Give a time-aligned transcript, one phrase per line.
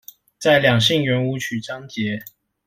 [0.39, 2.23] 在兩性圓舞曲章節